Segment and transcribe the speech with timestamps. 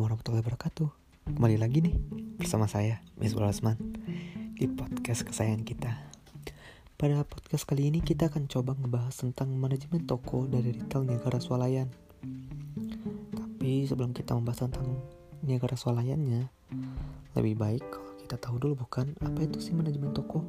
[0.00, 0.88] Assalamualaikum warahmatullahi wabarakatuh.
[1.28, 1.94] Kembali lagi nih
[2.40, 3.76] bersama saya Misbah Rasman
[4.56, 5.92] Di podcast kesayangan kita.
[6.96, 11.92] Pada podcast kali ini kita akan coba ngebahas tentang manajemen toko dari retail Niagara Swalayan.
[13.36, 15.04] Tapi sebelum kita membahas tentang
[15.44, 16.48] Niagara Swalayannya
[17.36, 20.48] Lebih baik kalau kita tahu dulu bukan apa itu sih manajemen toko.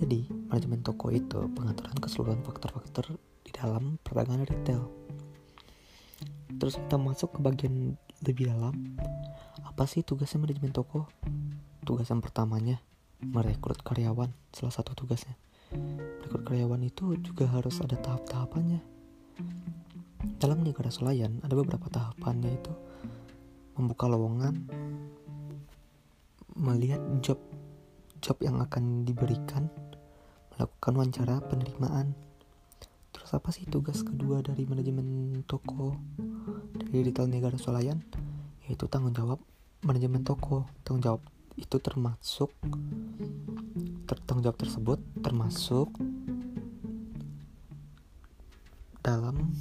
[0.00, 4.88] Jadi manajemen toko itu pengaturan keseluruhan faktor-faktor di dalam perdagangan retail.
[6.56, 8.96] Terus kita masuk ke bagian lebih dalam
[9.66, 11.04] apa sih tugasnya manajemen toko?
[11.84, 12.80] Tugas yang pertamanya
[13.20, 15.36] merekrut karyawan salah satu tugasnya.
[15.76, 18.80] Merekrut karyawan itu juga harus ada tahap-tahapannya.
[20.40, 22.72] Dalam negara selayan ada beberapa tahapannya itu
[23.76, 24.64] membuka lowongan
[26.56, 27.36] melihat job
[28.24, 29.68] job yang akan diberikan
[30.56, 32.16] melakukan wawancara penerimaan.
[33.12, 36.00] Terus apa sih tugas kedua dari manajemen toko
[36.86, 37.98] dari retail Niagara Solayan
[38.66, 39.42] yaitu tanggung jawab
[39.82, 40.66] manajemen toko.
[40.86, 41.22] Tanggung jawab
[41.58, 42.50] itu termasuk
[44.06, 45.90] ter tanggung jawab tersebut termasuk
[49.02, 49.54] dalam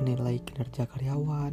[0.00, 1.52] menilai kinerja karyawan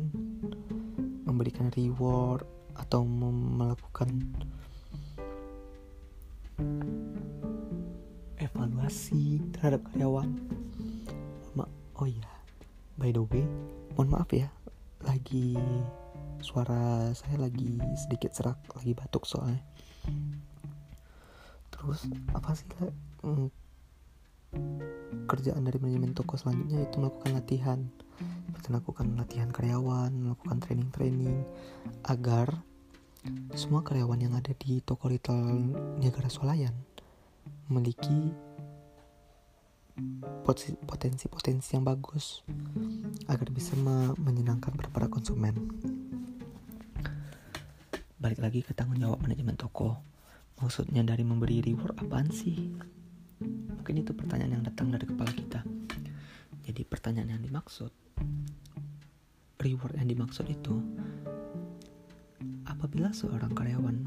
[1.28, 4.08] memberikan reward atau melakukan
[8.40, 10.32] evaluasi terhadap karyawan.
[11.98, 12.37] Oh iya
[12.98, 13.46] by the way
[13.94, 14.50] mohon maaf ya
[15.06, 15.54] lagi
[16.42, 19.62] suara saya lagi sedikit serak lagi batuk soalnya.
[21.74, 22.66] Terus apa sih
[23.26, 23.50] mm,
[25.30, 27.80] kerjaan dari manajemen toko selanjutnya itu melakukan latihan.
[28.68, 31.48] Melakukan latihan karyawan melakukan training-training
[32.04, 32.52] agar
[33.56, 36.76] semua karyawan yang ada di toko retail Niagara Solayan
[37.72, 38.36] memiliki
[40.88, 42.44] potensi-potensi yang bagus
[43.28, 45.56] agar bisa me menyenangkan para konsumen.
[48.18, 50.00] Balik lagi ke tanggung jawab manajemen toko.
[50.58, 52.74] Maksudnya dari memberi reward apaan sih?
[53.44, 55.62] Mungkin itu pertanyaan yang datang dari kepala kita.
[56.66, 57.94] Jadi pertanyaan yang dimaksud
[59.62, 60.80] reward yang dimaksud itu
[62.70, 63.98] apabila seorang karyawan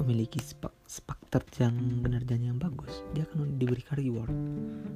[0.00, 1.74] memiliki spak, spak terjang
[2.04, 4.32] kinerjanya yang bagus, dia akan diberikan reward.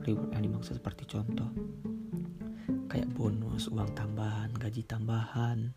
[0.06, 1.50] Reward yang dimaksud seperti contoh
[2.90, 5.70] kayak bonus, uang tambahan, gaji tambahan.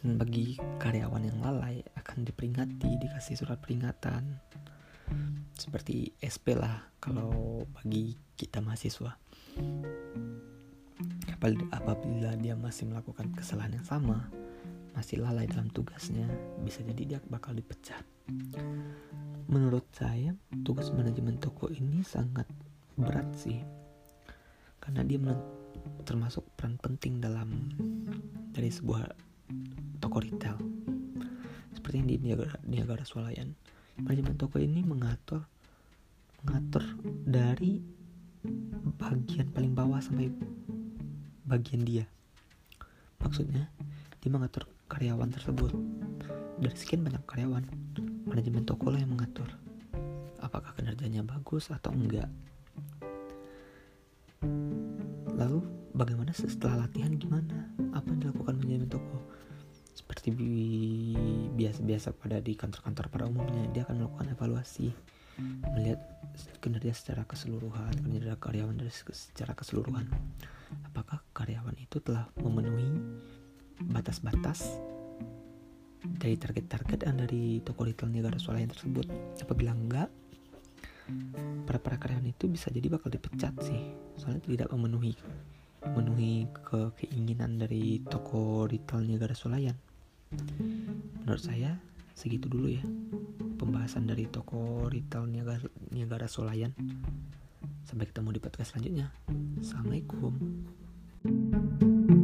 [0.00, 4.40] Dan bagi karyawan yang lalai akan diperingati, dikasih surat peringatan.
[5.52, 9.12] Seperti SP lah kalau bagi kita mahasiswa.
[11.76, 14.24] Apabila dia masih melakukan kesalahan yang sama,
[14.96, 16.24] masih lalai dalam tugasnya,
[16.64, 18.08] bisa jadi dia bakal dipecat.
[19.52, 20.32] Menurut saya,
[20.64, 22.48] tugas manajemen toko ini sangat
[22.96, 23.79] berat sih.
[24.80, 25.20] Karena dia
[26.08, 27.70] termasuk peran penting dalam
[28.50, 29.06] dari sebuah
[30.00, 30.56] toko retail.
[31.76, 33.54] Seperti yang di Niagara, Niagara Swalayan.
[34.00, 35.44] Manajemen toko ini mengatur
[36.40, 36.80] mengatur
[37.28, 37.84] dari
[38.96, 40.32] bagian paling bawah sampai
[41.44, 42.08] bagian dia.
[43.20, 43.68] Maksudnya,
[44.24, 45.76] dia mengatur karyawan tersebut.
[46.56, 47.64] Dari sekian banyak karyawan,
[48.24, 49.48] manajemen toko lah yang mengatur
[50.40, 52.26] apakah kinerjanya bagus atau enggak.
[55.40, 55.64] Lalu
[55.96, 57.72] bagaimana setelah latihan gimana?
[57.96, 59.18] Apa yang dilakukan manajemen toko?
[59.96, 60.36] Seperti
[61.56, 64.92] biasa-biasa pada di kantor-kantor pada umumnya, dia akan melakukan evaluasi,
[65.72, 66.00] melihat
[66.60, 70.06] kinerja secara keseluruhan, kinerja karyawan dari secara keseluruhan.
[70.92, 72.92] Apakah karyawan itu telah memenuhi
[73.90, 74.76] batas-batas
[76.00, 79.08] dari target-target yang dari toko retail negara Swalayan tersebut.
[79.40, 80.08] Apabila enggak,
[82.30, 85.14] itu bisa jadi bakal dipecat sih, soalnya tidak memenuhi
[85.80, 89.76] memenuhi ke keinginan dari toko retail negara Swalayan.
[91.24, 91.72] Menurut saya
[92.12, 92.84] segitu dulu ya
[93.56, 96.72] pembahasan dari toko retail Niagara, Niagara Solayan.
[97.88, 99.08] Sampai ketemu di podcast selanjutnya.
[99.58, 100.32] Assalamualaikum.
[101.20, 102.19] thank you